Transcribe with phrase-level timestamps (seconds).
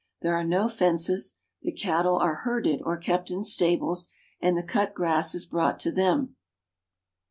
[0.23, 4.95] There are no fences, the cattle are herded or kept in stables, and the cut
[4.95, 6.37] grass is brought to them.